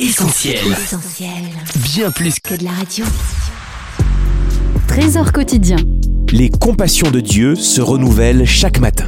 [0.00, 0.56] Essentiel.
[1.82, 3.04] Bien plus que de la radio.
[4.88, 5.76] Trésor quotidien.
[6.32, 9.04] Les compassions de Dieu se renouvellent chaque matin.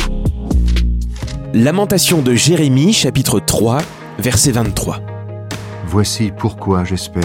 [1.54, 3.78] Lamentation de Jérémie, chapitre 3,
[4.18, 5.00] verset 23.
[5.86, 7.24] Voici pourquoi j'espère.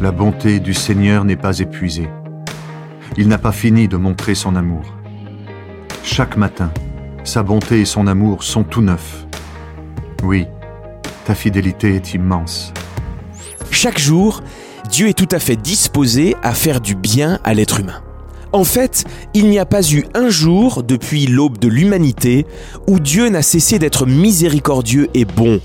[0.00, 2.08] La bonté du Seigneur n'est pas épuisée.
[3.16, 4.82] Il n'a pas fini de montrer son amour.
[6.02, 6.72] Chaque matin,
[7.22, 9.26] sa bonté et son amour sont tout neufs.
[10.24, 10.48] Oui,
[11.24, 12.72] ta fidélité est immense.
[13.70, 14.42] Chaque jour,
[14.90, 18.02] Dieu est tout à fait disposé à faire du bien à l'être humain.
[18.52, 22.46] En fait, il n'y a pas eu un jour depuis l'aube de l'humanité
[22.86, 25.60] où Dieu n'a cessé d'être miséricordieux et bon.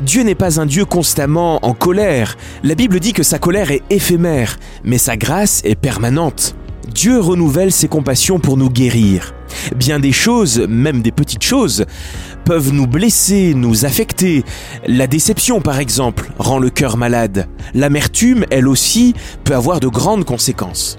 [0.00, 2.36] Dieu n'est pas un Dieu constamment en colère.
[2.62, 6.54] La Bible dit que sa colère est éphémère, mais sa grâce est permanente.
[6.92, 9.33] Dieu renouvelle ses compassions pour nous guérir.
[9.76, 11.84] Bien des choses, même des petites choses,
[12.44, 14.44] peuvent nous blesser, nous affecter.
[14.86, 17.48] La déception, par exemple, rend le cœur malade.
[17.74, 20.98] L'amertume, elle aussi, peut avoir de grandes conséquences.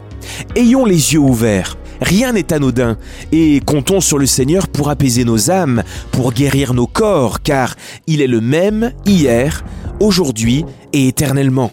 [0.55, 1.77] Ayons les yeux ouverts.
[2.01, 2.97] Rien n'est anodin,
[3.31, 8.21] et comptons sur le Seigneur pour apaiser nos âmes, pour guérir nos corps, car il
[8.21, 9.63] est le même hier,
[10.01, 11.71] aujourd'hui et éternellement.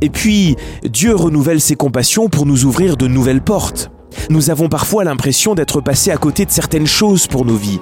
[0.00, 3.90] Et puis, Dieu renouvelle ses compassions pour nous ouvrir de nouvelles portes.
[4.30, 7.80] Nous avons parfois l'impression d'être passés à côté de certaines choses pour nos vies.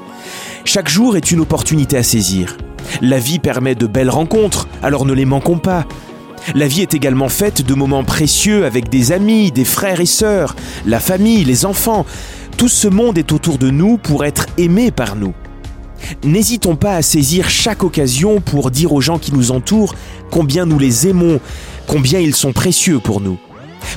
[0.65, 2.57] Chaque jour est une opportunité à saisir.
[3.01, 5.87] La vie permet de belles rencontres, alors ne les manquons pas.
[6.55, 10.55] La vie est également faite de moments précieux avec des amis, des frères et sœurs,
[10.87, 12.05] la famille, les enfants.
[12.57, 15.33] Tout ce monde est autour de nous pour être aimé par nous.
[16.23, 19.95] N'hésitons pas à saisir chaque occasion pour dire aux gens qui nous entourent
[20.31, 21.41] combien nous les aimons,
[21.87, 23.39] combien ils sont précieux pour nous.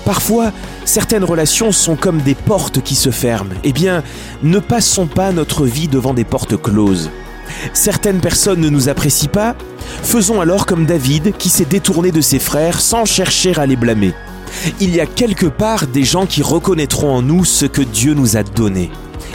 [0.07, 0.53] Parfois,
[0.85, 3.51] certaines relations sont comme des portes qui se ferment.
[3.65, 4.03] Eh bien,
[4.41, 7.09] ne passons pas notre vie devant des portes closes.
[7.73, 9.57] Certaines personnes ne nous apprécient pas,
[10.03, 14.13] faisons alors comme David qui s'est détourné de ses frères sans chercher à les blâmer.
[14.79, 18.37] Il y a quelque part des gens qui reconnaîtront en nous ce que Dieu nous
[18.37, 18.89] a donné.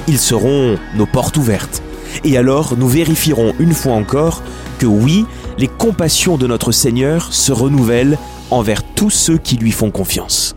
[0.08, 1.82] Ils seront nos portes ouvertes.
[2.24, 4.42] Et alors nous vérifierons une fois encore
[4.78, 5.26] que oui,
[5.58, 8.16] les compassions de notre Seigneur se renouvellent
[8.50, 10.56] envers tous ceux qui lui font confiance.